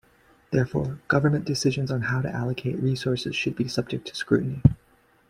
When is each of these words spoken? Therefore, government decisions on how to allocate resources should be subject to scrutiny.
Therefore, 0.49 0.99
government 1.07 1.45
decisions 1.45 1.91
on 1.91 2.01
how 2.01 2.23
to 2.23 2.27
allocate 2.27 2.79
resources 2.79 3.35
should 3.35 3.55
be 3.55 3.67
subject 3.67 4.07
to 4.07 4.15
scrutiny. 4.15 4.63